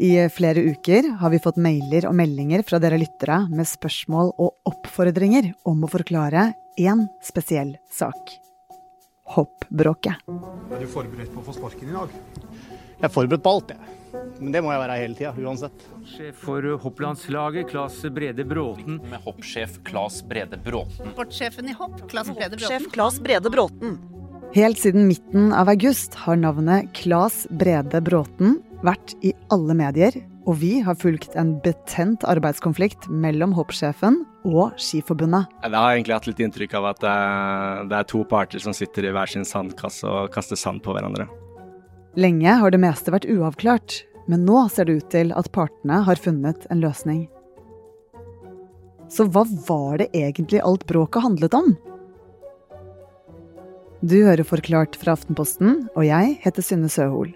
I 0.00 0.28
flere 0.32 0.62
uker 0.64 1.10
har 1.20 1.28
vi 1.30 1.38
fått 1.44 1.58
mailer 1.60 2.06
og 2.08 2.14
meldinger 2.16 2.62
fra 2.64 2.78
dere 2.80 2.96
lyttere 2.96 3.42
med 3.52 3.68
spørsmål 3.68 4.30
og 4.40 4.70
oppfordringer 4.70 5.50
om 5.68 5.82
å 5.84 5.90
forklare 5.92 6.46
én 6.80 7.02
spesiell 7.20 7.74
sak. 7.92 8.32
Hoppbråket. 9.34 10.22
Er 10.24 10.80
du 10.80 10.88
forberedt 10.88 11.34
på 11.34 11.42
å 11.42 11.44
få 11.44 11.52
sparken 11.58 11.90
i 11.92 11.96
dag? 11.98 12.14
Jeg 12.96 13.04
er 13.10 13.12
forberedt 13.12 13.44
på 13.44 13.52
alt, 13.52 13.74
jeg. 13.74 14.22
Men 14.38 14.56
det 14.56 14.62
må 14.64 14.72
jeg 14.72 14.82
være 14.86 14.96
hele 15.02 15.18
tida, 15.18 15.34
uansett. 15.36 15.84
Sjef 16.14 16.40
for 16.46 16.70
hopplandslaget, 16.86 17.68
Claes 17.68 18.00
Brede 18.16 18.48
Bråten. 18.48 19.02
Med 19.12 19.28
hoppsjef 19.28 19.76
Claes 19.84 20.22
Brede 20.32 20.62
Bråten. 20.64 21.12
Sportssjefen 21.12 21.68
i 21.68 21.76
hopp, 21.76 22.00
Claes 22.08 22.32
Brede 22.32 22.56
Sjef 22.56 22.88
Bråten. 22.88 22.96
Claes 22.96 23.20
Brede 23.28 23.52
Bråten. 23.52 24.00
Helt 24.56 24.80
siden 24.80 25.12
midten 25.12 25.52
av 25.52 25.68
august 25.68 26.16
har 26.24 26.40
navnet 26.40 26.88
Claes 26.96 27.44
Brede 27.52 28.00
Bråten 28.00 28.62
vært 28.86 29.14
i 29.26 29.32
alle 29.52 29.76
medier, 29.76 30.14
og 30.48 30.56
vi 30.62 30.78
har 30.84 30.96
fulgt 30.98 31.34
en 31.38 31.54
betent 31.64 32.24
arbeidskonflikt 32.28 33.08
mellom 33.12 33.52
hoppsjefen 33.56 34.22
og 34.48 34.76
Skiforbundet. 34.80 35.50
Jeg 35.62 35.76
har 35.76 35.94
egentlig 35.94 36.16
hatt 36.16 36.28
litt 36.30 36.40
inntrykk 36.46 36.76
av 36.80 36.88
at 36.92 37.02
det 37.02 37.10
er, 37.12 37.82
det 37.90 37.98
er 37.98 38.08
to 38.10 38.22
parter 38.28 38.62
som 38.62 38.76
sitter 38.76 39.06
i 39.06 39.12
hver 39.14 39.30
sin 39.30 39.44
sandkasse 39.46 40.08
og 40.08 40.30
kaster 40.34 40.58
sand 40.58 40.82
på 40.84 40.96
hverandre. 40.96 41.28
Lenge 42.18 42.56
har 42.62 42.72
det 42.72 42.80
meste 42.82 43.12
vært 43.14 43.28
uavklart, 43.30 44.00
men 44.30 44.46
nå 44.48 44.64
ser 44.72 44.88
det 44.88 44.96
ut 45.00 45.12
til 45.12 45.34
at 45.36 45.52
partene 45.54 46.00
har 46.06 46.18
funnet 46.18 46.66
en 46.72 46.82
løsning. 46.82 47.28
Så 49.10 49.26
hva 49.26 49.44
var 49.66 49.98
det 50.00 50.10
egentlig 50.14 50.62
alt 50.62 50.86
bråket 50.86 51.24
handlet 51.24 51.54
om? 51.58 51.72
Du 54.00 54.16
hører 54.24 54.46
Forklart 54.48 54.94
fra 54.96 55.12
Aftenposten, 55.12 55.90
og 55.92 56.06
jeg 56.06 56.38
heter 56.40 56.64
Synne 56.64 56.88
Søhol. 56.88 57.34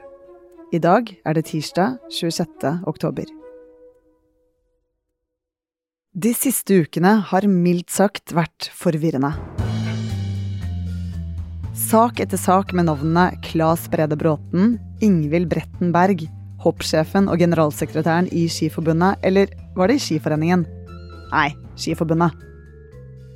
I 0.74 0.80
dag 0.83 1.06
er 1.23 1.37
det 1.37 1.45
tirsdag 1.52 2.01
26. 2.10 2.48
oktober. 2.91 3.28
De 6.14 6.33
siste 6.34 6.80
ukene 6.83 7.12
har 7.28 7.47
mildt 7.47 7.92
sagt 7.94 8.34
vært 8.34 8.72
forvirrende. 8.75 9.30
Sak 11.78 12.19
etter 12.25 12.41
sak 12.41 12.75
med 12.75 12.89
navnene 12.89 13.28
Claes 13.47 13.86
Brede 13.92 14.19
Bråten, 14.19 14.80
Ingvild 15.05 15.52
Brettenberg, 15.52 16.27
hoppsjefen 16.64 17.30
og 17.30 17.39
generalsekretæren 17.45 18.33
i 18.34 18.48
Skiforbundet, 18.50 19.22
eller 19.22 19.55
var 19.78 19.92
det 19.92 20.00
i 20.00 20.05
Skiforeningen? 20.08 20.67
Nei, 21.30 21.52
Skiforbundet. 21.78 22.34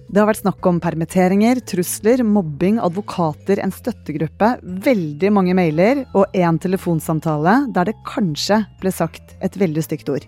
Det 0.09 0.23
har 0.23 0.29
vært 0.31 0.41
snakk 0.41 0.65
om 0.65 0.79
permitteringer, 0.81 1.59
trusler, 1.69 2.23
mobbing, 2.25 2.79
advokater, 2.81 3.61
en 3.61 3.73
støttegruppe, 3.75 4.55
veldig 4.87 5.31
mange 5.37 5.53
mailer 5.53 6.01
og 6.17 6.33
én 6.33 6.57
telefonsamtale 6.57 7.59
der 7.77 7.91
det 7.91 7.95
kanskje 8.09 8.63
ble 8.81 8.93
sagt 8.95 9.35
et 9.45 9.59
veldig 9.61 9.85
stygt 9.85 10.09
ord. 10.09 10.25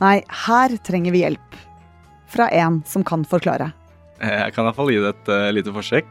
Nei, 0.00 0.22
her 0.46 0.76
trenger 0.88 1.12
vi 1.12 1.26
hjelp. 1.26 1.58
Fra 2.32 2.48
en 2.56 2.80
som 2.88 3.04
kan 3.04 3.26
forklare. 3.28 3.68
Jeg 4.24 4.54
kan 4.56 4.64
iallfall 4.64 4.94
gi 4.94 5.02
det 5.04 5.12
et 5.12 5.28
uh, 5.28 5.50
lite 5.52 5.76
forsøk. 5.76 6.08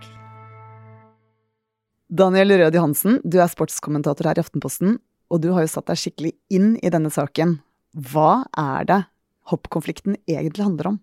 Daniel 2.06 2.53
Rød 2.62 2.78
Johansen, 2.78 3.17
du 3.25 3.40
er 3.42 3.50
sportskommentator 3.50 4.30
her 4.30 4.38
i 4.38 4.45
Aftenposten, 4.45 5.00
og 5.34 5.42
du 5.42 5.50
har 5.58 5.66
jo 5.66 5.73
satt 5.73 5.90
deg 5.90 6.03
skikkelig 6.03 6.36
inn 6.53 6.75
i 6.86 6.94
denne 6.94 7.09
saken. 7.09 7.58
Hva 7.97 8.45
er 8.53 8.86
det 8.94 9.02
hoppkonflikten 9.50 10.22
egentlig 10.30 10.69
handler 10.69 10.94
om? 10.94 11.02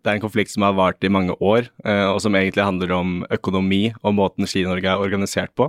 Det 0.00 0.08
er 0.08 0.16
en 0.16 0.22
konflikt 0.22 0.54
som 0.54 0.64
har 0.64 0.76
vart 0.78 1.04
i 1.04 1.12
mange 1.12 1.34
år, 1.44 1.68
eh, 1.84 2.06
og 2.08 2.22
som 2.24 2.36
egentlig 2.36 2.64
handler 2.64 2.94
om 2.96 3.18
økonomi 3.28 3.90
og 4.00 4.16
måten 4.16 4.48
Ski-Norge 4.48 4.88
er 4.88 5.02
organisert 5.02 5.52
på. 5.58 5.68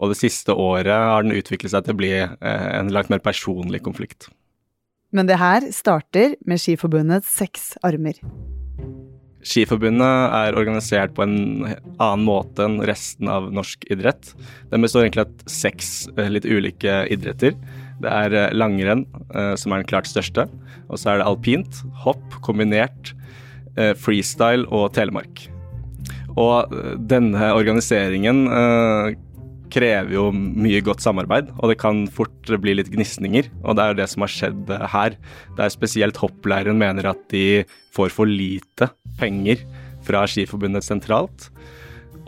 Og 0.00 0.12
det 0.12 0.18
siste 0.20 0.52
året 0.52 0.92
har 0.92 1.24
den 1.24 1.36
utviklet 1.36 1.72
seg 1.72 1.86
til 1.86 1.96
å 1.96 2.00
bli 2.00 2.12
eh, 2.20 2.68
en 2.76 2.92
langt 2.92 3.08
mer 3.12 3.22
personlig 3.24 3.80
konflikt. 3.86 4.28
Men 5.16 5.28
det 5.28 5.40
her 5.40 5.64
starter 5.74 6.36
med 6.46 6.60
Skiforbundets 6.60 7.30
seks 7.40 7.72
armer. 7.84 8.20
Skiforbundet 9.40 10.36
er 10.36 10.58
organisert 10.60 11.14
på 11.16 11.24
en 11.24 11.38
annen 11.64 12.26
måte 12.26 12.66
enn 12.66 12.82
resten 12.84 13.32
av 13.32 13.48
norsk 13.56 13.86
idrett. 13.88 14.34
Den 14.68 14.84
består 14.84 15.06
egentlig 15.06 15.24
av 15.24 15.46
seks 15.48 15.94
eh, 16.18 16.28
litt 16.28 16.44
ulike 16.44 17.06
idretter. 17.08 17.56
Det 18.00 18.08
er 18.08 18.54
langrenn, 18.56 19.02
som 19.60 19.74
er 19.74 19.82
den 19.82 19.88
klart 19.90 20.06
største. 20.08 20.46
Og 20.88 20.96
så 20.96 21.10
er 21.12 21.18
det 21.20 21.26
alpint, 21.28 21.82
hopp, 22.00 22.38
kombinert, 22.40 23.10
freestyle 23.98 24.68
og 24.68 24.92
telemark. 24.96 25.48
Og 26.38 26.70
eh, 26.74 26.94
denne 27.10 27.50
organiseringen 27.56 28.44
eh, 28.46 29.18
krever 29.70 30.16
jo 30.16 30.28
mye 30.34 30.82
godt 30.82 31.02
samarbeid, 31.04 31.52
og 31.58 31.70
det 31.70 31.78
kan 31.82 32.04
fort 32.10 32.54
bli 32.62 32.76
litt 32.78 32.90
gnisninger. 32.92 33.50
Og 33.64 33.76
det 33.76 33.84
er 33.84 33.92
jo 33.92 34.00
det 34.02 34.08
som 34.12 34.26
har 34.26 34.34
skjedd 34.34 34.72
eh, 34.74 34.86
her. 34.94 35.18
Det 35.58 35.66
er 35.66 35.76
spesielt 35.76 36.20
hoppleiren 36.20 36.80
mener 36.80 37.12
at 37.12 37.22
de 37.32 37.64
får 37.96 38.14
for 38.14 38.30
lite 38.30 38.90
penger 39.20 39.62
fra 40.06 40.24
Skiforbundet 40.30 40.86
sentralt. 40.86 41.50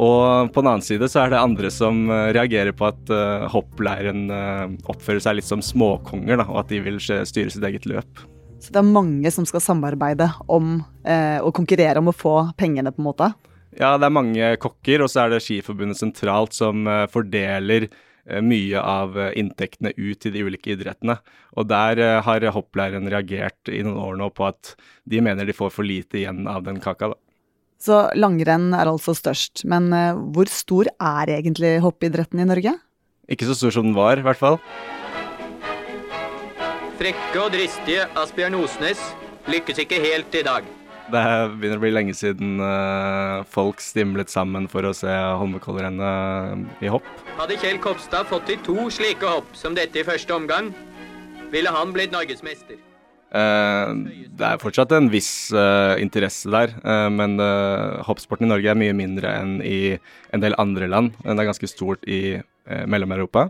Og 0.02 0.48
på 0.50 0.62
den 0.62 0.70
annen 0.70 0.84
side 0.84 1.06
så 1.12 1.22
er 1.22 1.32
det 1.32 1.42
andre 1.42 1.70
som 1.72 2.04
eh, 2.10 2.30
reagerer 2.36 2.74
på 2.76 2.90
at 2.90 3.12
hoppleiren 3.52 4.26
oppfører 4.90 5.22
seg 5.22 5.38
litt 5.38 5.48
som 5.48 5.62
småkonger, 5.64 6.40
da, 6.40 6.48
og 6.50 6.64
at 6.64 6.72
de 6.72 6.82
vil 6.84 7.00
styre 7.02 7.52
sitt 7.52 7.66
eget 7.69 7.88
løp. 7.90 8.26
Så 8.62 8.70
det 8.70 8.78
er 8.78 8.92
mange 8.94 9.32
som 9.34 9.46
skal 9.48 9.64
samarbeide 9.64 10.28
om 10.52 10.76
eh, 11.02 11.40
å 11.42 11.50
konkurrere 11.54 11.98
om 11.98 12.12
å 12.12 12.14
få 12.14 12.36
pengene, 12.58 12.92
på 12.94 13.02
en 13.02 13.08
måte? 13.08 13.32
Ja, 13.74 13.96
det 13.98 14.06
er 14.06 14.14
mange 14.14 14.52
kokker, 14.62 15.02
og 15.02 15.10
så 15.10 15.24
er 15.24 15.32
det 15.32 15.42
Skiforbundet 15.42 15.98
sentralt 15.98 16.54
som 16.54 16.86
uh, 16.86 17.08
fordeler 17.10 17.88
mye 18.22 18.78
av 18.78 19.16
inntektene 19.34 19.90
ut 19.96 20.20
til 20.22 20.30
de 20.30 20.44
ulike 20.46 20.76
idrettene. 20.76 21.16
Og 21.58 21.66
der 21.66 21.98
har 22.22 22.44
hopplæren 22.54 23.10
reagert 23.10 23.66
i 23.66 23.80
noen 23.82 23.98
år 23.98 24.20
nå 24.20 24.28
på 24.30 24.46
at 24.46 24.76
de 25.10 25.18
mener 25.26 25.48
de 25.48 25.56
får 25.56 25.72
for 25.74 25.82
lite 25.82 26.20
igjen 26.20 26.44
av 26.46 26.62
den 26.62 26.78
kaka. 26.84 27.10
da. 27.10 27.18
Så 27.82 27.98
langrenn 28.14 28.70
er 28.78 28.86
altså 28.86 29.14
størst. 29.16 29.64
Men 29.68 29.90
eh, 29.96 30.18
hvor 30.34 30.50
stor 30.50 30.90
er 30.94 31.36
egentlig 31.38 31.78
hoppidretten 31.82 32.42
i 32.42 32.46
Norge? 32.46 32.76
Ikke 33.30 33.48
så 33.48 33.56
stor 33.58 33.74
som 33.74 33.88
den 33.88 33.96
var, 33.96 34.18
i 34.18 34.26
hvert 34.26 34.38
fall. 34.38 34.60
Frekke 37.02 37.40
og 37.42 37.48
dristige 37.50 38.04
Asbjørn 38.14 38.54
Osnes 38.60 39.00
lykkes 39.50 39.80
ikke 39.82 39.96
helt 39.98 40.36
i 40.38 40.42
dag. 40.46 40.66
Det 41.10 41.22
begynner 41.58 41.80
å 41.80 41.82
bli 41.82 41.90
lenge 41.90 42.12
siden 42.14 42.62
uh, 42.62 43.40
folk 43.50 43.82
stimlet 43.82 44.30
sammen 44.30 44.68
for 44.70 44.86
å 44.86 44.92
se 44.94 45.10
Holmenkollrennet 45.10 46.78
i 46.78 46.92
hopp. 46.94 47.08
Hadde 47.40 47.56
Kjell 47.58 47.82
Kopstad 47.82 48.30
fått 48.30 48.46
til 48.52 48.62
to 48.62 48.86
slike 48.94 49.26
hopp 49.26 49.50
som 49.58 49.74
dette 49.74 49.98
i 49.98 50.06
første 50.06 50.30
omgang, 50.36 50.70
ville 51.50 51.74
han 51.74 51.90
blitt 51.90 52.14
norgesmester. 52.14 52.78
Uh, 53.34 53.98
det 54.30 54.52
er 54.52 54.62
fortsatt 54.62 54.94
en 54.94 55.10
viss 55.10 55.50
uh, 55.50 55.98
interesse 55.98 56.54
der, 56.54 56.78
uh, 56.86 57.10
men 57.10 57.34
hoppsporten 58.06 58.46
i 58.46 58.54
Norge 58.54 58.70
er 58.70 58.78
mye 58.78 58.94
mindre 58.94 59.34
enn 59.42 59.58
i 59.66 59.96
en 60.30 60.46
del 60.46 60.54
andre 60.54 60.86
land. 60.94 61.19
Den 61.26 61.34
er 61.34 61.50
ganske 61.50 61.74
stort 61.74 62.06
i 62.06 62.38
Mellom-Europa. 62.62 63.48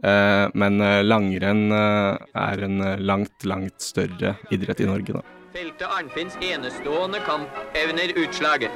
Men 0.00 0.78
langrenn 1.06 1.70
er 1.72 2.62
en 2.64 2.78
langt, 3.04 3.44
langt 3.44 3.84
større 3.84 4.34
idrett 4.50 4.80
i 4.80 4.88
Norge, 4.88 5.18
da. 5.18 5.22
Felte 5.52 5.86
Arnfinns 5.86 6.38
enestående 6.40 7.20
kampevner 7.26 8.14
utslaget. 8.24 8.72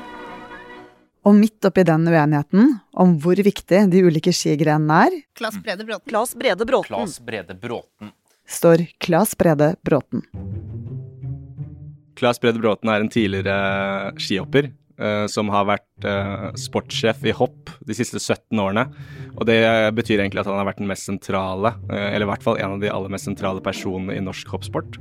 Og 1.27 1.34
midt 1.34 1.65
oppi 1.66 1.82
den 1.88 2.04
uenigheten 2.06 2.69
om 2.94 3.16
hvor 3.22 3.41
viktig 3.43 3.81
de 3.91 4.03
ulike 4.06 4.31
skigrenene 4.37 4.99
er, 5.09 5.16
Klas 5.34 5.56
Brede 5.59 5.82
Bråten. 5.88 6.06
Klas 6.12 6.37
Brede 6.38 6.69
Bråten. 6.69 6.93
Klas 6.94 7.16
Brede 7.19 7.56
Bråten. 7.59 8.12
står 8.47 8.84
Klas 9.03 9.34
Brede 9.34 9.72
Bråten. 9.83 10.22
Klas 12.16 12.38
Brede 12.41 12.60
Bråten 12.62 12.88
er 12.93 13.03
en 13.03 13.10
tidligere 13.12 14.12
skihopper 14.22 14.71
eh, 14.71 15.27
som 15.33 15.50
har 15.53 15.66
vært 15.69 15.85
eh, 16.05 16.47
sportssjef 16.61 17.25
i 17.25 17.34
hopp 17.37 17.73
de 17.87 17.97
siste 17.97 18.21
17 18.21 18.61
årene. 18.61 18.87
Og 19.37 19.47
det 19.49 19.61
betyr 19.97 20.21
egentlig 20.21 20.43
at 20.43 20.51
han 20.51 20.61
har 20.61 20.69
vært 20.69 20.83
den 20.83 20.91
mest 20.91 21.09
sentrale, 21.09 21.77
eh, 21.89 22.09
eller 22.15 22.27
i 22.27 22.31
hvert 22.34 22.47
fall 22.47 22.61
en 22.61 22.77
av 22.77 22.83
de 22.83 22.93
aller 22.93 23.13
mest 23.13 23.31
sentrale 23.31 23.65
personene 23.65 24.16
i 24.16 24.25
norsk 24.25 24.51
hoppsport. 24.53 25.01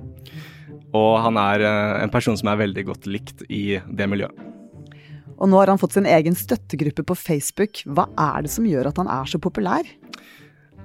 Og 0.96 1.14
han 1.26 1.40
er 1.42 1.66
eh, 1.66 2.04
en 2.04 2.14
person 2.14 2.38
som 2.40 2.52
er 2.52 2.62
veldig 2.64 2.86
godt 2.92 3.10
likt 3.10 3.44
i 3.50 3.80
det 3.92 4.10
miljøet. 4.12 4.52
Og 5.36 5.50
nå 5.52 5.60
har 5.60 5.68
han 5.68 5.80
fått 5.82 5.98
sin 5.98 6.08
egen 6.08 6.36
støttegruppe 6.38 7.04
på 7.10 7.18
Facebook. 7.20 7.82
Hva 7.92 8.08
er 8.16 8.46
det 8.46 8.54
som 8.54 8.68
gjør 8.68 8.88
at 8.88 9.02
han 9.02 9.10
er 9.12 9.28
så 9.28 9.42
populær? 9.44 9.88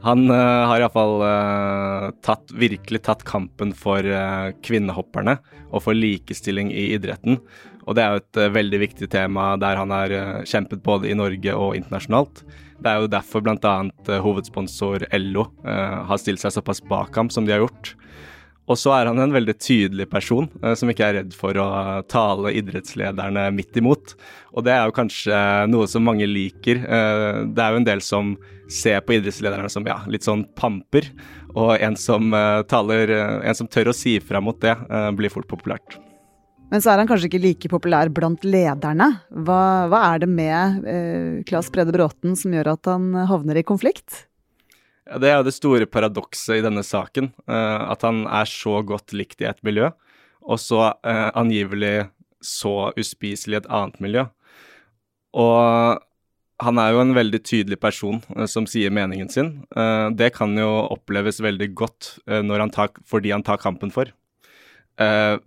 Han 0.05 0.31
uh, 0.31 0.67
har 0.71 0.81
iallfall 0.81 1.21
uh, 1.21 2.07
tatt, 2.25 2.53
virkelig 2.57 3.03
tatt 3.05 3.25
kampen 3.29 3.75
for 3.77 4.01
uh, 4.01 4.49
kvinnehopperne 4.65 5.37
og 5.69 5.85
for 5.85 5.97
likestilling 5.97 6.73
i 6.73 6.91
idretten. 6.95 7.37
Og 7.85 7.97
det 7.97 8.05
er 8.05 8.15
jo 8.15 8.23
et 8.23 8.41
uh, 8.41 8.49
veldig 8.55 8.81
viktig 8.87 9.11
tema 9.13 9.53
der 9.61 9.77
han 9.81 9.93
har 9.93 10.15
kjempet 10.49 10.81
både 10.87 11.11
i 11.11 11.19
Norge 11.19 11.53
og 11.57 11.77
internasjonalt. 11.77 12.45
Det 12.81 12.89
er 12.89 13.03
jo 13.03 13.13
derfor 13.13 13.45
bl.a. 13.45 13.77
Uh, 14.09 14.17
hovedsponsor 14.25 15.05
LO 15.21 15.51
har 15.65 16.23
stilt 16.23 16.41
seg 16.41 16.57
såpass 16.57 16.81
bak 16.81 17.21
ham 17.21 17.29
som 17.33 17.45
de 17.45 17.57
har 17.57 17.67
gjort. 17.67 17.95
Og 18.71 18.79
så 18.79 18.93
er 18.95 19.09
han 19.11 19.19
en 19.19 19.35
veldig 19.35 19.57
tydelig 19.59 20.07
person 20.13 20.47
eh, 20.63 20.77
som 20.79 20.91
ikke 20.91 21.07
er 21.09 21.17
redd 21.21 21.35
for 21.37 21.59
å 21.59 21.67
tale 22.11 22.53
idrettslederne 22.61 23.49
midt 23.57 23.81
imot. 23.81 24.15
Og 24.55 24.67
det 24.67 24.77
er 24.77 24.87
jo 24.87 24.97
kanskje 25.01 25.41
noe 25.71 25.89
som 25.91 26.07
mange 26.07 26.29
liker. 26.31 26.85
Eh, 26.85 27.41
det 27.51 27.65
er 27.65 27.75
jo 27.75 27.81
en 27.81 27.89
del 27.89 28.05
som 28.05 28.37
ser 28.71 29.03
på 29.05 29.17
idrettslederne 29.17 29.71
som 29.73 29.87
ja, 29.89 30.01
litt 30.11 30.27
sånn 30.27 30.45
pamper. 30.59 31.11
Og 31.57 31.75
en 31.83 31.97
som, 31.99 32.31
uh, 32.35 32.63
taler, 32.71 33.11
uh, 33.11 33.41
en 33.43 33.59
som 33.59 33.69
tør 33.71 33.91
å 33.91 33.97
si 33.97 34.19
fra 34.23 34.43
mot 34.45 34.59
det, 34.63 34.77
uh, 34.91 35.11
blir 35.17 35.33
fort 35.33 35.49
populært. 35.51 35.99
Men 36.71 36.83
så 36.83 36.93
er 36.93 37.03
han 37.03 37.11
kanskje 37.11 37.27
ikke 37.27 37.43
like 37.43 37.71
populær 37.73 38.13
blant 38.15 38.45
lederne. 38.47 39.09
Hva, 39.43 39.63
hva 39.91 40.03
er 40.13 40.21
det 40.23 40.29
med 40.31 40.85
eh, 40.87 41.41
Claes 41.43 41.67
Brede 41.75 41.91
Bråten 41.91 42.37
som 42.39 42.55
gjør 42.55 42.77
at 42.77 42.87
han 42.87 43.09
havner 43.27 43.59
i 43.59 43.65
konflikt? 43.67 44.29
Ja, 45.03 45.19
det 45.19 45.33
er 45.33 45.41
jo 45.41 45.49
det 45.49 45.57
store 45.57 45.89
paradokset 45.91 46.61
i 46.61 46.63
denne 46.63 46.85
saken. 46.87 47.33
at 47.51 48.07
han 48.07 48.23
er 48.23 48.47
så 48.47 48.85
godt 48.87 49.11
likt 49.11 49.43
i 49.43 49.49
et 49.51 49.59
miljø, 49.67 49.89
og 50.47 50.63
så 50.63 50.93
angivelig 51.03 52.07
så 52.39 52.93
uspiselig 52.95 53.59
i 53.59 53.61
et 53.65 53.69
annet 53.75 53.99
miljø. 54.07 54.29
Og 55.43 55.99
han 56.61 56.81
er 56.81 56.93
jo 56.93 57.03
en 57.03 57.15
veldig 57.17 57.41
tydelig 57.47 57.79
person 57.81 58.21
uh, 58.37 58.47
som 58.51 58.69
sier 58.69 58.93
meningen 58.95 59.31
sin. 59.33 59.53
Uh, 59.77 60.13
det 60.17 60.33
kan 60.37 60.53
jo 60.59 60.69
oppleves 60.93 61.41
veldig 61.43 61.71
godt 61.79 62.15
uh, 62.31 62.43
han 62.45 62.73
tar, 62.75 62.93
for 63.09 63.25
de 63.25 63.33
han 63.35 63.47
tar 63.47 63.61
kampen 63.63 63.93
for. 63.95 64.13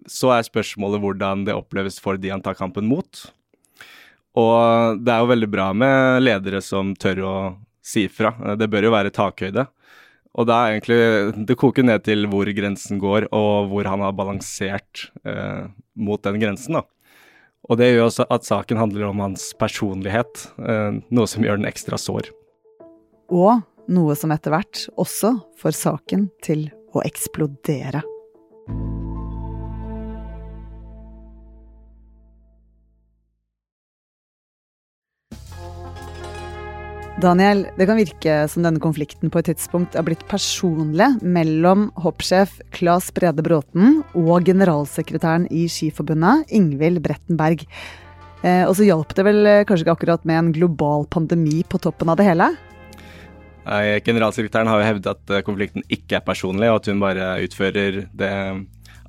så 0.09 0.29
er 0.33 0.45
spørsmålet 0.47 0.97
hvordan 0.97 1.43
det 1.45 1.53
oppleves 1.53 1.99
for 2.01 2.17
de 2.17 2.31
han 2.31 2.41
tar 2.41 2.55
kampen 2.57 2.87
mot. 2.89 3.19
Og 4.33 4.97
det 4.97 5.13
er 5.13 5.19
jo 5.21 5.29
veldig 5.29 5.49
bra 5.53 5.67
med 5.77 6.23
ledere 6.23 6.61
som 6.65 6.95
tør 6.97 7.21
å 7.21 7.33
si 7.85 8.07
fra. 8.09 8.31
det 8.57 8.65
bør 8.73 8.87
jo 8.87 8.93
være 8.95 9.13
takhøyde. 9.13 9.67
Og 10.33 10.47
da 10.49 10.57
er 10.57 10.73
egentlig 10.73 11.45
Det 11.45 11.59
koker 11.61 11.85
ned 11.85 12.01
til 12.01 12.25
hvor 12.31 12.49
grensen 12.49 12.97
går, 12.97 13.27
og 13.29 13.69
hvor 13.69 13.85
han 13.85 14.01
har 14.01 14.17
balansert 14.17 15.11
mot 15.93 16.23
den 16.25 16.41
grensen, 16.41 16.81
da. 16.81 16.87
Og 17.71 17.79
det 17.79 17.93
gjør 17.93 18.09
også 18.09 18.25
at 18.33 18.47
saken 18.47 18.79
handler 18.79 19.07
om 19.07 19.21
hans 19.23 19.51
personlighet, 19.59 20.47
eh, 20.59 20.99
noe 21.09 21.29
som 21.29 21.45
gjør 21.45 21.61
den 21.61 21.69
ekstra 21.69 21.99
sår. 21.99 22.27
Og 23.31 23.63
noe 23.91 24.15
som 24.19 24.33
etter 24.35 24.53
hvert 24.53 24.87
også 24.99 25.35
får 25.59 25.77
saken 25.79 26.27
til 26.43 26.67
å 26.93 27.03
eksplodere. 27.07 28.03
Daniel, 37.21 37.67
det 37.77 37.85
kan 37.85 37.99
virke 37.99 38.35
som 38.49 38.63
denne 38.65 38.81
konflikten 38.81 39.29
på 39.29 39.37
et 39.37 39.51
tidspunkt 39.51 39.93
er 39.93 40.05
blitt 40.07 40.23
personlig 40.31 41.11
mellom 41.21 41.91
hoppsjef 42.01 42.55
Claes 42.73 43.11
Brede 43.13 43.45
Bråten 43.45 43.99
og 44.17 44.47
generalsekretæren 44.47 45.45
i 45.53 45.67
Skiforbundet, 45.69 46.49
Ingvild 46.49 47.03
Brettenberg. 47.05 47.61
Eh, 48.41 48.63
og 48.65 48.73
så 48.79 48.87
hjalp 48.87 49.13
det 49.13 49.27
vel 49.27 49.49
kanskje 49.69 49.85
ikke 49.85 49.95
akkurat 49.99 50.25
med 50.25 50.39
en 50.39 50.51
global 50.57 51.05
pandemi 51.13 51.61
på 51.69 51.77
toppen 51.85 52.09
av 52.09 52.17
det 52.17 52.25
hele? 52.31 52.49
Nei, 53.63 54.01
Generalsekretæren 54.03 54.73
har 54.73 54.81
jo 54.81 54.89
hevdet 54.89 55.13
at 55.13 55.37
eh, 55.37 55.45
konflikten 55.45 55.85
ikke 55.93 56.17
er 56.17 56.25
personlig, 56.25 56.71
og 56.71 56.81
at 56.81 56.89
hun 56.89 57.03
bare 57.03 57.29
utfører 57.45 58.07
det 58.09 58.33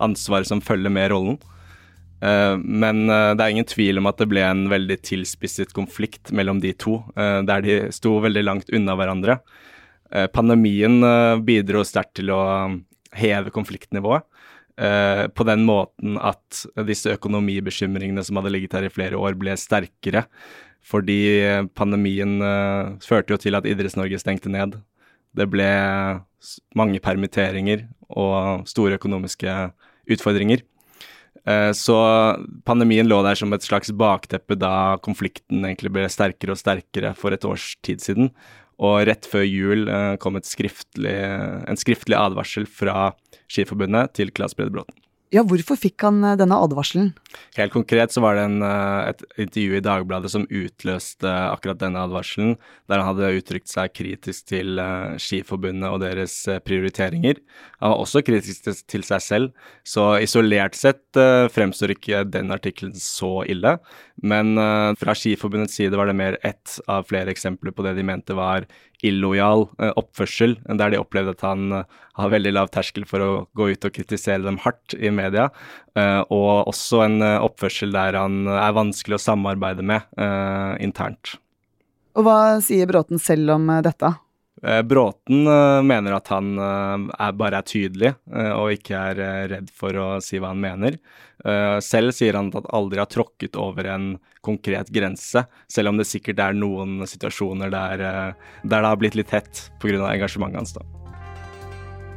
ansvaret 0.04 0.50
som 0.50 0.60
følger 0.62 0.92
med 0.92 1.08
rollen. 1.14 1.40
Eh, 2.24 2.56
men 2.58 3.04
eh, 3.10 3.32
det 3.36 3.44
er 3.44 3.52
ingen 3.52 3.68
tvil 3.68 4.00
om 4.00 4.08
at 4.08 4.20
det 4.20 4.28
ble 4.30 4.44
en 4.46 4.64
veldig 4.72 4.96
tilspisset 5.04 5.74
konflikt 5.76 6.32
mellom 6.36 6.62
de 6.62 6.72
to, 6.80 7.00
eh, 7.20 7.40
der 7.46 7.64
de 7.64 7.78
sto 7.94 8.16
veldig 8.24 8.44
langt 8.46 8.74
unna 8.74 8.96
hverandre. 8.98 9.40
Pandemien 10.30 11.00
bidro 11.42 11.80
sterkt 11.82 12.12
til 12.20 12.28
å 12.30 12.42
heve 13.18 13.50
konfliktnivået. 13.50 14.22
På 15.34 15.46
den 15.48 15.64
måten 15.66 16.20
at 16.22 16.60
disse 16.86 17.16
økonomibekymringene 17.16 18.22
som 18.22 18.38
hadde 18.38 18.52
ligget 18.52 18.76
her 18.76 18.86
i 18.86 18.92
flere 18.94 19.18
år, 19.18 19.34
ble 19.40 19.56
sterkere. 19.58 20.22
Fordi 20.86 21.18
pandemien 21.74 22.36
førte 23.02 23.34
jo 23.34 23.40
til 23.42 23.58
at 23.58 23.66
Idretts-Norge 23.66 24.20
stengte 24.22 24.52
ned. 24.52 24.76
Det 25.34 25.48
ble 25.50 25.66
mange 26.78 27.02
permitteringer 27.02 27.88
og 28.06 28.68
store 28.70 29.00
økonomiske 29.00 29.56
utfordringer. 30.14 30.62
Eh, 31.44 31.70
så 31.76 31.96
pandemien 32.64 33.08
lå 33.08 33.20
der 33.26 33.36
som 33.36 33.52
et 33.52 33.64
slags 33.66 33.92
bakteppe 33.92 34.56
da 34.56 34.96
konflikten 35.04 35.64
egentlig 35.66 35.92
ble 35.92 36.08
sterkere 36.12 36.56
og 36.56 36.60
sterkere 36.60 37.12
for 37.18 37.36
et 37.36 37.44
års 37.48 37.74
tid 37.84 38.04
siden. 38.04 38.30
Og 38.82 39.04
rett 39.06 39.28
før 39.30 39.44
jul 39.46 39.88
eh, 39.88 40.14
kom 40.22 40.40
skriftlig, 40.42 41.14
en 41.14 41.78
skriftlig 41.78 42.18
advarsel 42.18 42.66
fra 42.66 43.12
Skiforbundet 43.46 44.16
til 44.18 44.32
Claes 44.34 44.56
Brede 44.56 44.72
Bråten. 44.74 44.96
Ja, 45.34 45.42
hvorfor 45.46 45.78
fikk 45.78 46.02
han 46.06 46.22
eh, 46.24 46.38
denne 46.40 46.58
advarselen? 46.62 47.12
Helt 47.58 47.74
konkret 47.74 48.14
så 48.14 48.22
var 48.24 48.38
det 48.38 48.44
en, 48.48 48.62
eh, 48.62 49.10
et 49.10 49.24
intervju 49.46 49.78
i 49.78 49.82
Dagbladet 49.84 50.30
som 50.32 50.46
utløste 50.48 51.28
akkurat 51.28 51.80
denne 51.80 52.04
advarselen, 52.06 52.56
der 52.88 53.02
han 53.02 53.10
hadde 53.12 53.40
uttrykt 53.40 53.70
seg 53.70 53.92
kritisk 53.94 54.48
til 54.52 54.78
uh, 54.78 55.16
Skiforbundet 55.20 55.90
og 55.90 56.00
deres 56.02 56.34
prioriteringer. 56.66 57.40
Han 57.80 57.94
var 57.94 58.02
også 58.04 58.24
kritisk 58.26 58.68
til, 58.88 59.04
seg 59.04 59.22
selv, 59.22 59.52
så 59.86 60.14
isolert 60.22 60.76
sett 60.78 61.02
fremstår 61.54 61.94
ikke 61.94 62.24
den 62.28 62.52
artikkelen 62.54 62.94
så 62.98 63.42
ille. 63.50 63.76
Men 64.22 64.54
fra 64.98 65.14
Skiforbundets 65.16 65.76
side 65.76 65.96
var 65.98 66.08
det 66.08 66.16
mer 66.18 66.38
ett 66.46 66.78
av 66.90 67.06
flere 67.08 67.32
eksempler 67.32 67.74
på 67.74 67.84
det 67.86 67.96
de 67.98 68.06
mente 68.06 68.36
var 68.36 68.68
illojal 69.04 69.66
eh, 69.78 69.92
oppførsel, 70.00 70.56
der 70.78 70.92
de 70.92 71.00
opplevde 71.00 71.34
at 71.34 71.44
han 71.44 71.80
eh, 71.80 72.00
har 72.18 72.32
veldig 72.32 72.52
lav 72.54 72.70
terskel 72.74 73.06
for 73.08 73.24
å 73.24 73.30
gå 73.56 73.70
ut 73.74 73.86
og 73.86 73.94
kritisere 73.96 74.44
dem 74.44 74.60
hardt 74.64 74.96
i 74.96 75.10
media, 75.14 75.48
eh, 75.98 76.20
og 76.32 76.70
også 76.70 77.02
en 77.04 77.18
oppførsel 77.44 77.94
der 77.94 78.18
han 78.18 78.44
er 78.50 78.76
vanskelig 78.76 79.18
å 79.18 79.22
samarbeide 79.22 79.84
med 79.86 80.04
internt. 80.82 81.36
Og 82.14 82.26
hva 82.26 82.38
sier 82.62 82.86
Bråten 82.90 83.18
selv 83.18 83.56
om 83.56 83.72
dette? 83.82 84.12
Bråten 84.86 85.42
mener 85.84 86.14
at 86.16 86.30
han 86.32 86.54
er 86.56 87.34
bare 87.36 87.58
er 87.58 87.66
tydelig 87.68 88.12
og 88.30 88.70
ikke 88.76 89.00
er 89.10 89.48
redd 89.50 89.72
for 89.74 89.98
å 89.98 90.06
si 90.24 90.38
hva 90.38 90.52
han 90.54 90.62
mener. 90.62 90.96
Selv 91.84 92.14
sier 92.16 92.38
han 92.38 92.52
at 92.52 92.60
han 92.62 92.70
aldri 92.78 93.02
har 93.02 93.10
tråkket 93.10 93.58
over 93.60 93.90
en 93.92 94.06
konkret 94.44 94.88
grense, 94.88 95.44
selv 95.68 95.88
om 95.90 95.98
det 95.98 96.08
sikkert 96.08 96.42
er 96.44 96.56
noen 96.56 97.02
situasjoner 97.08 97.72
der, 97.72 98.04
eh, 98.04 98.50
der 98.62 98.84
det 98.84 98.90
har 98.90 99.00
blitt 99.00 99.16
litt 99.18 99.32
hett 99.32 99.70
pga. 99.80 100.04
engasjementet 100.12 100.60
hans. 100.60 100.72
da. 100.72 100.82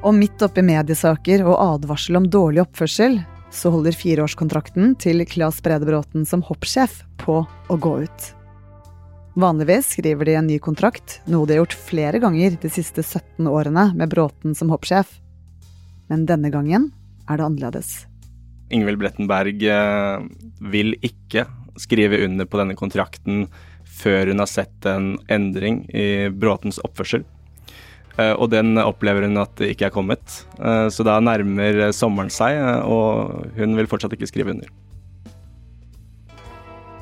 Og 0.04 0.14
midt 0.14 0.42
oppi 0.46 0.62
mediesaker 0.62 1.46
og 1.48 1.58
advarsel 1.58 2.20
om 2.20 2.30
dårlig 2.30 2.62
oppførsel, 2.68 3.20
så 3.54 3.72
holder 3.74 3.96
fireårskontrakten 3.96 4.96
til 5.02 5.24
Claes 5.30 5.62
Brede 5.64 5.88
Bråten 5.88 6.26
som 6.28 6.44
hoppsjef 6.46 7.02
på 7.22 7.42
å 7.44 7.78
gå 7.82 7.94
ut. 8.06 8.28
Vanligvis 9.38 9.92
skriver 9.94 10.26
de 10.26 10.36
en 10.40 10.48
ny 10.50 10.58
kontrakt, 10.58 11.20
noe 11.30 11.46
de 11.46 11.54
har 11.54 11.62
gjort 11.62 11.78
flere 11.90 12.22
ganger 12.24 12.58
de 12.58 12.72
siste 12.74 13.04
17 13.06 13.46
årene 13.46 13.92
med 13.94 14.10
Bråten 14.10 14.58
som 14.58 14.72
hoppsjef. 14.74 15.12
Men 16.10 16.26
denne 16.26 16.50
gangen 16.50 16.90
er 17.30 17.38
det 17.38 17.46
annerledes. 17.46 17.92
Ingvild 18.74 19.00
Brettenberg 19.00 19.62
eh, 19.70 20.26
vil 20.74 20.96
ikke 21.06 21.46
skrive 21.78 22.24
under 22.26 22.50
på 22.50 22.60
denne 22.60 22.76
kontrakten 22.80 23.46
før 23.98 24.34
hun 24.34 24.42
har 24.42 24.50
sett 24.50 24.90
en 24.90 25.16
endring 25.32 25.84
i 25.94 26.28
Bråtens 26.34 26.82
oppførsel. 26.84 27.24
Eh, 28.18 28.34
og 28.34 28.50
den 28.54 28.78
opplever 28.82 29.28
hun 29.28 29.38
at 29.42 29.62
ikke 29.62 29.90
er 29.90 29.94
kommet. 29.94 30.42
Eh, 30.58 30.88
så 30.94 31.06
da 31.06 31.20
nærmer 31.22 31.88
sommeren 31.96 32.34
seg, 32.34 32.58
eh, 32.58 32.82
og 32.84 33.54
hun 33.58 33.78
vil 33.78 33.90
fortsatt 33.90 34.16
ikke 34.18 34.30
skrive 34.30 34.56
under. 34.56 34.72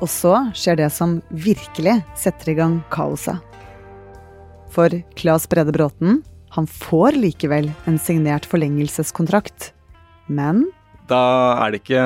Og 0.04 0.08
så 0.12 0.34
skjer 0.52 0.76
det 0.82 0.90
som 0.92 1.20
virkelig 1.32 2.02
setter 2.20 2.52
i 2.52 2.58
gang 2.58 2.80
kaoset. 2.92 3.40
For 4.76 4.92
Claes 5.16 5.46
Brede 5.48 5.72
Bråten, 5.72 6.20
han 6.52 6.68
får 6.68 7.16
likevel 7.16 7.70
en 7.88 7.96
signert 8.00 8.44
forlengelseskontrakt. 8.48 9.70
Men 10.28 10.66
da 11.06 11.22
er 11.62 11.72
det 11.72 11.80
ikke 11.82 12.02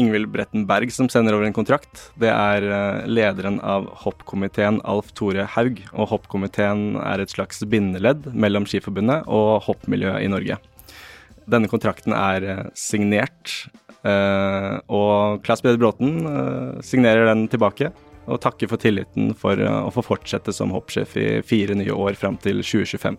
Ingvild 0.00 0.30
Brettenberg 0.32 0.92
som 0.94 1.08
sender 1.12 1.36
over 1.36 1.44
en 1.44 1.56
kontrakt. 1.56 2.06
Det 2.20 2.30
er 2.32 2.64
eh, 2.64 3.08
lederen 3.10 3.58
av 3.60 3.88
hoppkomiteen, 4.04 4.80
Alf 4.88 5.10
Tore 5.16 5.44
Haug. 5.56 5.82
Og 5.92 6.08
hoppkomiteen 6.14 6.96
er 7.02 7.20
et 7.20 7.32
slags 7.32 7.60
bindeledd 7.68 8.30
mellom 8.32 8.68
Skiforbundet 8.68 9.28
og 9.28 9.66
hoppmiljøet 9.66 10.24
i 10.24 10.30
Norge. 10.32 10.56
Denne 11.50 11.68
kontrakten 11.68 12.16
er 12.16 12.46
eh, 12.46 12.62
signert, 12.78 13.52
eh, 14.08 14.78
og 14.88 15.44
Claes 15.44 15.64
Brede 15.64 15.80
Bråten 15.80 16.80
signerer 16.86 17.28
den 17.28 17.44
tilbake. 17.52 17.92
Og 18.30 18.40
takker 18.40 18.70
for 18.70 18.80
tilliten 18.80 19.34
for 19.36 19.58
å 19.58 19.90
få 19.92 20.04
fortsette 20.06 20.52
som 20.54 20.72
hoppsjef 20.72 21.16
i 21.18 21.28
fire 21.44 21.74
nye 21.76 21.92
år 21.92 22.16
fram 22.20 22.36
til 22.40 22.60
2025. 22.62 23.16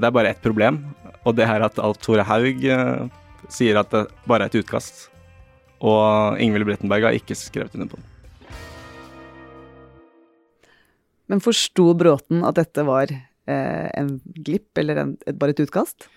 Det 0.00 0.08
er 0.08 0.14
bare 0.16 0.32
ett 0.32 0.40
problem, 0.42 0.80
og 1.28 1.36
det 1.38 1.46
er 1.46 1.62
at 1.62 1.78
Alf 1.84 2.00
Tore 2.02 2.24
Haug 2.26 2.64
sier 3.48 3.80
at 3.80 3.90
det 3.94 4.06
bare 4.28 4.46
er 4.46 4.52
et 4.52 4.60
utkast. 4.60 5.08
Og 5.80 6.40
Ingvild 6.42 6.68
Brettenberg 6.68 7.08
har 7.08 7.16
ikke 7.16 7.38
skrevet 7.38 7.74
under 7.78 7.88
på 7.88 8.00
den. 8.00 8.06
Men 11.30 11.42
forsto 11.42 11.92
Bråten 11.94 12.42
at 12.46 12.58
dette 12.58 12.84
var 12.84 13.10
eh, 13.10 13.88
en 13.94 14.16
glipp, 14.34 14.72
eller 14.82 14.98
en, 14.98 15.12
et, 15.24 15.36
bare 15.38 15.54
et 15.54 15.62
utkast? 15.62 16.08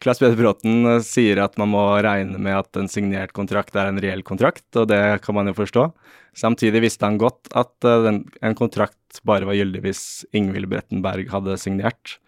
Claes 0.00 0.18
Peder 0.18 0.38
Bråten 0.38 0.88
eh, 0.88 1.02
sier 1.06 1.42
at 1.44 1.58
man 1.60 1.70
må 1.74 1.84
regne 2.02 2.40
med 2.40 2.56
at 2.58 2.80
en 2.80 2.90
signert 2.90 3.34
kontrakt 3.36 3.76
er 3.78 3.90
en 3.90 4.00
reell 4.02 4.24
kontrakt, 4.26 4.66
og 4.74 4.88
det 4.90 5.20
kan 5.22 5.38
man 5.38 5.52
jo 5.52 5.54
forstå. 5.60 5.86
Samtidig 6.36 6.82
visste 6.86 7.06
han 7.06 7.20
godt 7.20 7.50
at 7.58 7.72
uh, 7.86 8.02
den, 8.06 8.22
en 8.42 8.54
kontrakt 8.58 9.18
bare 9.26 9.48
var 9.48 9.58
gyldig 9.58 9.82
hvis 9.82 10.02
Ingvild 10.36 10.70
Brettenberg 10.70 11.30
hadde 11.32 11.58
signert. 11.58 12.18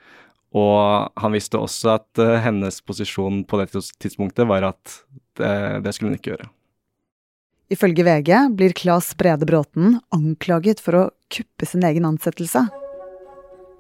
Og 0.52 1.12
han 1.16 1.32
visste 1.32 1.60
også 1.60 1.94
at 1.96 2.20
uh, 2.20 2.36
hennes 2.44 2.82
posisjon 2.84 3.42
på 3.48 3.60
det 3.62 3.70
tidspunktet 3.72 4.48
var 4.48 4.68
at 4.72 4.98
det, 5.40 5.54
det 5.86 5.94
skulle 5.94 6.12
hun 6.12 6.18
ikke 6.18 6.34
gjøre. 6.34 6.50
Ifølge 7.72 8.04
VG 8.04 8.30
blir 8.52 8.74
Claes 8.76 9.14
Brede 9.16 9.48
Bråten 9.48 9.96
anklaget 10.12 10.82
for 10.84 10.98
å 10.98 11.04
kuppe 11.32 11.68
sin 11.68 11.84
egen 11.88 12.04
ansettelse. 12.04 12.66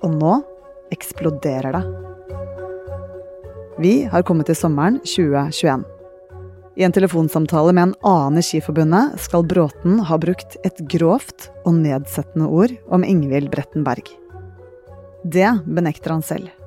Og 0.02 0.14
nå 0.16 0.38
eksploderer 0.94 1.76
det. 1.76 1.82
Vi 3.82 3.92
har 4.08 4.24
kommet 4.24 4.48
til 4.48 4.56
sommeren 4.56 4.96
2021. 5.04 5.84
I 6.80 6.86
en 6.86 6.94
telefonsamtale 6.96 7.74
med 7.76 7.90
en 7.90 7.94
annen 8.08 8.40
i 8.40 8.46
Skiforbundet 8.46 9.20
skal 9.20 9.44
Bråten 9.44 10.00
ha 10.08 10.16
brukt 10.20 10.56
et 10.64 10.80
grovt 10.88 11.50
og 11.66 11.76
nedsettende 11.82 12.48
ord 12.48 12.72
om 12.88 13.04
Ingvild 13.04 13.52
Brettenberg. 13.52 14.08
Det 15.22 15.50
benekter 15.68 16.16
han 16.16 16.24
selv. 16.24 16.61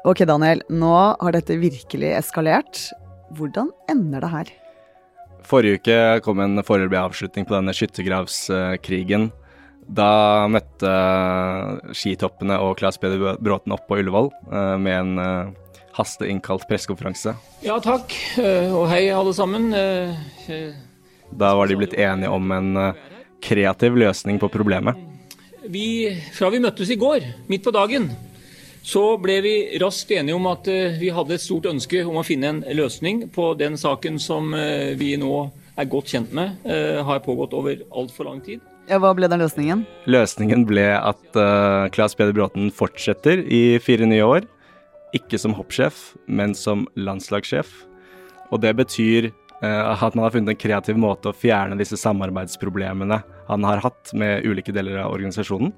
Ok, 0.00 0.22
Daniel, 0.24 0.62
nå 0.72 0.94
har 1.20 1.34
dette 1.36 1.58
virkelig 1.60 2.14
eskalert. 2.16 2.86
Hvordan 3.36 3.68
ender 3.92 4.24
det 4.24 4.30
her? 4.32 4.52
Forrige 5.44 5.80
uke 5.80 5.96
kom 6.24 6.40
en 6.40 6.62
foreløpig 6.64 6.96
avslutning 6.96 7.44
på 7.44 7.52
denne 7.52 7.74
skyttergravskrigen. 7.76 9.28
Da 9.90 10.46
møtte 10.48 10.92
skitoppene 11.96 12.56
og 12.64 12.78
Claes 12.80 12.96
Peder 13.02 13.36
Bråten 13.42 13.74
opp 13.76 13.84
på 13.90 13.98
Ullevål 14.00 14.30
eh, 14.30 14.76
med 14.80 14.94
en 14.94 15.20
eh, 15.20 15.76
hasteinnkalt 15.98 16.64
pressekonferanse. 16.70 17.34
Ja 17.66 17.76
takk, 17.84 18.14
eh, 18.40 18.72
og 18.72 18.88
hei 18.92 19.02
alle 19.12 19.34
sammen. 19.36 19.68
Eh, 19.76 20.16
eh, 20.48 20.80
da 21.30 21.52
var 21.58 21.68
de 21.68 21.76
blitt 21.76 21.98
enige 21.98 22.32
om 22.32 22.56
en 22.56 22.72
kreativ 23.44 24.00
løsning 24.00 24.40
på 24.40 24.48
problemet. 24.52 24.96
Vi, 25.70 26.08
fra 26.32 26.48
vi 26.54 26.62
møttes 26.62 26.88
i 26.90 26.98
går, 26.98 27.26
midt 27.52 27.66
på 27.66 27.74
dagen, 27.74 28.08
så 28.82 29.04
ble 29.20 29.40
vi 29.44 29.54
raskt 29.82 30.10
enige 30.16 30.36
om 30.38 30.48
at 30.50 30.68
vi 31.00 31.10
hadde 31.12 31.36
et 31.36 31.44
stort 31.44 31.68
ønske 31.70 32.00
om 32.06 32.16
å 32.20 32.26
finne 32.26 32.54
en 32.54 32.60
løsning 32.76 33.26
på 33.34 33.52
den 33.60 33.76
saken 33.80 34.16
som 34.22 34.54
vi 34.96 35.12
nå 35.20 35.34
er 35.76 35.88
godt 35.90 36.14
kjent 36.14 36.32
med, 36.36 36.64
har 36.64 37.22
pågått 37.24 37.54
over 37.56 37.84
altfor 37.92 38.30
lang 38.30 38.40
tid. 38.44 38.64
Ja, 38.90 38.98
Hva 38.98 39.12
ble 39.14 39.28
den 39.30 39.38
løsningen? 39.38 39.84
Løsningen 40.10 40.64
ble 40.66 40.88
at 40.96 41.36
uh, 41.38 41.86
Claes 41.94 42.16
Peder 42.18 42.34
Bråten 42.34 42.72
fortsetter 42.74 43.38
i 43.46 43.78
fire 43.78 44.08
nye 44.08 44.24
år. 44.26 44.48
Ikke 45.14 45.38
som 45.38 45.54
hoppsjef, 45.54 46.16
men 46.26 46.56
som 46.58 46.88
landslagssjef. 46.98 47.70
Og 48.50 48.64
det 48.64 48.72
betyr 48.80 49.28
at 49.60 50.14
man 50.16 50.24
har 50.24 50.32
funnet 50.32 50.54
en 50.54 50.60
kreativ 50.60 50.96
måte 50.96 51.28
å 51.28 51.36
fjerne 51.36 51.76
disse 51.76 51.98
samarbeidsproblemene 52.00 53.18
han 53.50 53.66
har 53.68 53.82
hatt 53.84 54.12
med 54.16 54.46
ulike 54.48 54.72
deler 54.72 55.02
av 55.02 55.12
organisasjonen. 55.12 55.74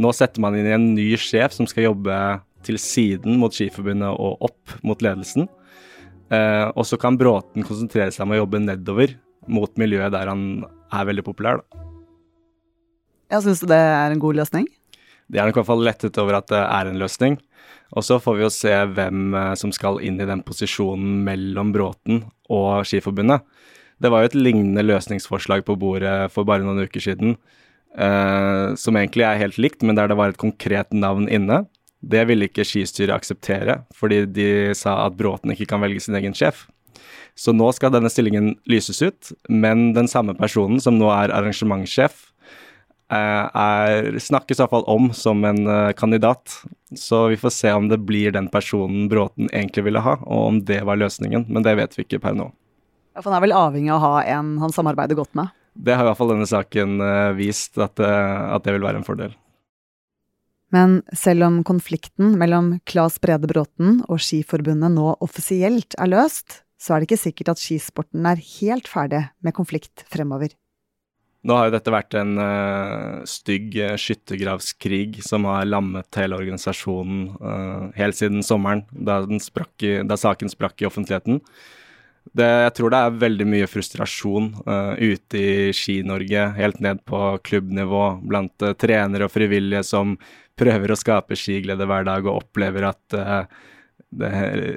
Nå 0.00 0.12
setter 0.16 0.42
man 0.42 0.56
inn 0.56 0.68
en 0.70 0.86
ny 0.94 1.08
sjef 1.20 1.52
som 1.56 1.68
skal 1.68 1.90
jobbe 1.90 2.16
til 2.66 2.78
siden 2.80 3.38
mot 3.40 3.54
Skiforbundet 3.54 4.10
og 4.12 4.46
opp 4.50 4.76
mot 4.86 5.02
ledelsen. 5.02 5.48
Uh, 6.30 6.70
og 6.78 6.84
så 6.86 6.98
kan 7.00 7.18
Bråten 7.18 7.66
konsentrere 7.66 8.12
seg 8.14 8.22
om 8.26 8.36
å 8.36 8.42
jobbe 8.42 8.62
nedover 8.62 9.16
mot 9.50 9.72
miljøet 9.80 10.14
der 10.14 10.30
han 10.30 10.62
er 10.94 11.08
veldig 11.08 11.24
populær. 11.26 11.62
Da. 11.62 11.86
Ja, 13.30 13.40
Syns 13.42 13.62
det 13.66 13.78
er 13.78 14.12
en 14.12 14.22
god 14.22 14.38
løsning? 14.38 14.68
De 15.30 15.38
er 15.38 15.46
nok 15.46 15.56
i 15.56 15.60
hvert 15.60 15.70
fall 15.70 15.86
lettet 15.86 16.18
over 16.20 16.40
at 16.40 16.50
det 16.50 16.60
er 16.60 16.90
en 16.90 17.00
løsning. 17.00 17.38
Og 17.96 18.06
så 18.06 18.20
får 18.22 18.36
vi 18.36 18.44
jo 18.44 18.52
se 18.54 18.74
hvem 18.94 19.34
eh, 19.34 19.54
som 19.58 19.72
skal 19.74 20.00
inn 20.06 20.20
i 20.20 20.28
den 20.28 20.44
posisjonen 20.46 21.22
mellom 21.26 21.72
Bråten 21.74 22.24
og 22.50 22.86
Skiforbundet. 22.86 23.42
Det 24.00 24.10
var 24.12 24.22
jo 24.22 24.30
et 24.30 24.38
lignende 24.38 24.84
løsningsforslag 24.86 25.64
på 25.66 25.76
bordet 25.78 26.30
for 26.32 26.48
bare 26.48 26.64
noen 26.64 26.86
uker 26.86 27.02
siden, 27.04 27.34
eh, 27.98 28.72
som 28.80 28.96
egentlig 28.96 29.26
er 29.26 29.42
helt 29.42 29.58
likt, 29.60 29.84
men 29.84 29.98
der 29.98 30.10
det 30.10 30.18
var 30.18 30.32
et 30.32 30.40
konkret 30.40 30.94
navn 30.96 31.28
inne. 31.28 31.64
Det 32.00 32.22
ville 32.30 32.48
ikke 32.48 32.64
skistyret 32.64 33.12
akseptere, 33.12 33.82
fordi 33.92 34.24
de 34.30 34.50
sa 34.78 35.02
at 35.04 35.18
Bråten 35.18 35.52
ikke 35.52 35.68
kan 35.74 35.82
velge 35.84 36.00
sin 36.06 36.16
egen 36.16 36.36
sjef. 36.36 36.64
Så 37.36 37.52
nå 37.56 37.68
skal 37.76 37.92
denne 37.92 38.10
stillingen 38.12 38.54
lyses 38.68 39.02
ut, 39.04 39.34
men 39.48 39.92
den 39.96 40.08
samme 40.10 40.34
personen 40.38 40.80
som 40.82 40.96
nå 40.98 41.10
er 41.12 41.34
arrangementssjef, 41.34 42.29
er, 43.10 44.18
snakkes 44.22 44.60
iallfall 44.60 44.86
om 44.90 45.10
som 45.16 45.42
en 45.46 45.64
uh, 45.66 45.92
kandidat. 45.98 46.60
Så 46.96 47.26
vi 47.30 47.38
får 47.40 47.52
se 47.54 47.72
om 47.74 47.88
det 47.90 48.00
blir 48.06 48.34
den 48.34 48.48
personen 48.50 49.08
Bråten 49.10 49.50
egentlig 49.52 49.86
ville 49.86 50.02
ha, 50.02 50.16
og 50.26 50.46
om 50.46 50.62
det 50.66 50.80
var 50.86 51.00
løsningen. 51.00 51.46
Men 51.48 51.66
det 51.66 51.76
vet 51.78 51.98
vi 51.98 52.06
ikke 52.06 52.22
per 52.22 52.38
nå. 52.38 52.50
Ja, 53.14 53.22
for 53.22 53.30
Han 53.30 53.40
er 53.40 53.46
vel 53.48 53.56
avhengig 53.58 53.92
av 53.94 54.00
å 54.00 54.06
ha 54.06 54.24
en 54.36 54.56
han 54.62 54.74
samarbeider 54.74 55.18
godt 55.18 55.34
med? 55.38 55.50
Det 55.74 55.94
har 55.94 56.04
i 56.04 56.10
hvert 56.10 56.18
fall 56.18 56.32
denne 56.34 56.48
saken 56.50 56.98
uh, 57.02 57.30
vist, 57.38 57.78
at, 57.78 57.98
at, 58.00 58.64
det 58.66 58.74
vil 58.74 58.86
være 58.86 59.02
en 59.02 59.06
fordel. 59.06 59.36
Men 60.70 61.00
selv 61.18 61.48
om 61.48 61.60
konflikten 61.66 62.36
mellom 62.38 62.76
Claes 62.86 63.18
Brede 63.22 63.48
Bråten 63.50 64.04
og 64.06 64.22
Skiforbundet 64.22 64.94
nå 64.94 65.16
offisielt 65.18 65.96
er 65.98 66.12
løst, 66.12 66.62
så 66.80 66.94
er 66.94 67.02
det 67.02 67.10
ikke 67.10 67.24
sikkert 67.26 67.52
at 67.54 67.62
skisporten 67.62 68.26
er 68.26 68.40
helt 68.60 68.88
ferdig 68.88 69.24
med 69.44 69.56
konflikt 69.56 70.06
fremover. 70.10 70.54
Nå 71.40 71.56
har 71.56 71.70
jo 71.70 71.72
dette 71.72 71.92
vært 71.92 72.14
en 72.20 72.34
uh, 72.36 73.20
stygg 73.28 73.72
uh, 73.80 73.94
skyttergravskrig 73.96 75.22
som 75.24 75.46
har 75.48 75.68
lammet 75.70 76.18
hele 76.20 76.36
organisasjonen 76.36 77.22
uh, 77.40 77.86
helt 77.96 78.18
siden 78.18 78.44
sommeren, 78.44 78.84
da, 78.92 79.22
i, 79.24 79.94
da, 80.04 80.18
saken 80.20 80.52
sprakk 80.52 80.84
i 80.84 80.88
offentligheten. 80.90 81.40
Det, 82.36 82.44
jeg 82.44 82.74
tror 82.76 82.92
det 82.92 83.00
er 83.00 83.16
veldig 83.22 83.46
mye 83.48 83.66
frustrasjon 83.66 84.50
ute 85.00 85.40
i 85.40 85.70
Ski-Norge, 85.74 86.42
helt 86.58 86.82
ned 86.84 87.00
på 87.08 87.18
klubbnivå, 87.48 88.02
blant 88.28 88.66
trenere 88.78 89.24
og 89.26 89.32
frivillige 89.32 89.80
som 89.88 90.12
prøver 90.60 90.92
å 90.92 90.98
skape 91.00 91.38
skiglede 91.40 91.88
hver 91.88 92.04
dag 92.06 92.28
og 92.28 92.42
opplever 92.44 92.90
at 92.90 93.16
det 94.12 94.30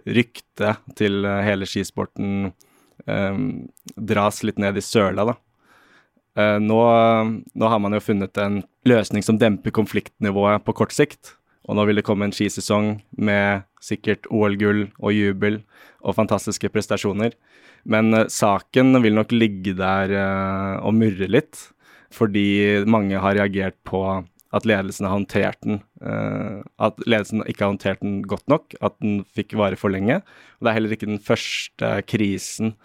ryktet 0.07 0.95
til 0.97 1.27
hele 1.27 1.67
skisporten 1.67 2.53
dras 3.03 4.41
litt 4.47 4.63
ned 4.63 4.79
i 4.79 4.87
søla. 4.87 5.27
da. 5.33 5.37
Uh, 6.33 6.57
nå, 6.57 6.79
nå, 7.53 7.67
har 7.69 7.81
man 7.81 7.93
jo 7.93 8.01
funnet 8.01 8.37
en 8.41 8.63
løsning 8.89 9.25
som 9.25 9.37
demper 9.37 9.73
konfliktnivået 9.75 10.65
på 10.65 10.73
kort 10.79 10.95
sikt. 10.95 11.35
Og 11.69 11.77
nå 11.77 11.85
vil 11.87 11.99
det 11.99 12.05
komme 12.07 12.27
en 12.27 12.33
skisesong 12.35 12.97
med 13.15 13.67
sikkert 13.83 14.25
OL-gull 14.33 14.87
og 14.97 15.13
jubel 15.15 15.61
og 16.03 16.17
fantastiske 16.17 16.71
prestasjoner. 16.73 17.37
Men 17.85 18.11
uh, 18.17 18.25
saken 18.31 18.97
vil 19.03 19.17
nok 19.19 19.35
ligge 19.35 19.75
der 19.77 20.15
uh, 20.17 20.81
og 20.81 20.97
murre 20.97 21.29
litt, 21.29 21.69
fordi 22.13 22.83
mange 22.89 23.21
har 23.21 23.37
reagert 23.37 23.77
på 23.87 24.03
at 24.53 24.67
ledelsen 24.69 25.07
har 25.07 25.15
håndtert 25.15 25.63
den 25.65 25.79
At 26.77 26.99
ledelsen 27.09 27.41
ikke 27.49 27.63
har 27.63 27.71
håndtert 27.71 28.03
den 28.03 28.19
godt 28.21 28.45
nok, 28.51 28.75
at 28.85 28.93
den 29.01 29.23
fikk 29.33 29.55
vare 29.57 29.79
for 29.79 29.89
lenge. 29.89 30.19
Og 30.59 30.61
det 30.61 30.69
er 30.69 30.77
heller 30.77 30.93
ikke 30.93 31.09
den 31.09 31.17
første 31.17 31.89
krisen 32.05 32.75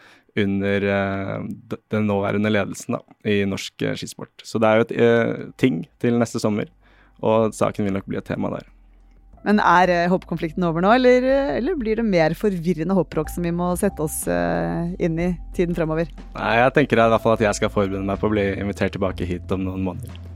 under 0.44 0.86
uh, 0.88 1.76
den 1.92 2.08
nåværende 2.08 2.52
ledelsen 2.52 2.98
da, 2.98 3.02
i 3.28 3.42
norsk 3.48 3.84
uh, 3.84 3.94
skisport. 3.98 4.32
Så 4.44 4.60
det 4.62 4.68
er 4.68 4.80
jo 4.80 4.86
et 4.86 4.96
uh, 4.98 5.46
ting 5.60 5.82
til 6.02 6.18
neste 6.20 6.42
sommer, 6.42 6.70
og 7.24 7.54
saken 7.56 7.88
vil 7.88 7.96
nok 7.96 8.08
bli 8.08 8.20
et 8.20 8.28
tema 8.28 8.52
der. 8.54 8.68
Men 9.46 9.62
er 9.62 10.10
hoppkonflikten 10.10 10.64
over 10.66 10.82
nå, 10.82 10.90
eller, 10.98 11.24
eller, 11.56 11.76
blir 11.78 12.00
det 12.00 12.04
mer 12.04 12.34
forvirrende 12.36 12.96
hoppråk 12.98 13.30
som 13.32 13.46
vi 13.46 13.52
må 13.54 13.70
sette 13.78 14.02
oss 14.02 14.24
inn 14.26 15.20
i 15.22 15.28
tiden 15.56 15.78
fremover? 15.78 16.10
Nei, 16.34 16.56
Jeg 16.58 16.74
tenker 16.74 16.98
i 16.98 17.06
hvert 17.14 17.22
fall 17.22 17.38
at 17.38 17.46
jeg 17.46 17.60
skal 17.60 17.72
forberede 17.72 18.02
meg 18.04 18.18
på 18.18 18.28
å 18.28 18.34
bli 18.34 18.48
invitert 18.58 18.98
tilbake 18.98 19.30
hit 19.30 19.54
om 19.54 19.62
noen 19.64 19.86
måneder. 19.86 20.27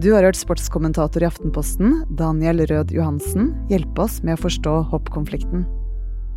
Du 0.00 0.14
har 0.14 0.24
hørt 0.24 0.38
sportskommentator 0.38 1.20
i 1.20 1.26
Aftenposten, 1.28 1.98
Daniel 2.16 2.62
Rød 2.70 2.92
Johansen, 2.94 3.50
hjelpe 3.68 4.06
oss 4.06 4.22
med 4.24 4.38
å 4.38 4.40
forstå 4.46 4.76
hoppkonflikten. 4.94 5.66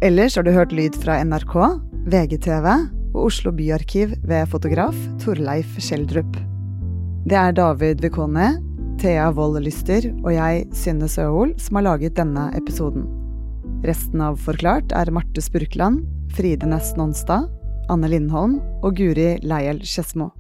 Ellers 0.04 0.36
har 0.36 0.44
du 0.44 0.52
hørt 0.52 0.74
lyd 0.76 0.98
fra 1.00 1.22
NRK, 1.24 1.54
VGTV 2.12 2.68
og 3.14 3.22
Oslo 3.30 3.54
Byarkiv 3.56 4.18
ved 4.28 4.52
fotograf 4.52 5.00
Torleif 5.24 5.80
Skjeldrup. 5.80 6.36
Det 7.24 7.40
er 7.40 7.56
David 7.56 8.04
Wekone, 8.04 8.50
Thea 9.00 9.30
Wold 9.32 9.64
Lyster 9.64 10.10
og 10.12 10.34
jeg, 10.36 10.68
Synne 10.76 11.08
Søhol, 11.08 11.56
som 11.56 11.80
har 11.80 11.88
laget 11.88 12.20
denne 12.20 12.50
episoden. 12.60 13.08
Resten 13.88 14.28
av 14.28 14.44
Forklart 14.44 14.92
er 14.92 15.16
Marte 15.16 15.40
Spurkland, 15.40 16.04
Fride 16.36 16.68
Næss 16.68 16.98
Nonstad, 17.00 17.48
Anne 17.88 18.12
Lindholm 18.12 18.60
og 18.84 18.98
Guri 19.00 19.38
Leiel 19.40 19.86
Skedsmo. 19.88 20.34